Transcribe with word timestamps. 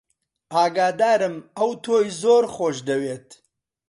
ئاگادارم 0.53 1.35
ئەو 1.57 1.71
تۆی 1.83 2.07
زۆر 2.21 2.43
خۆش 2.53 2.77
دەوێت. 2.87 3.27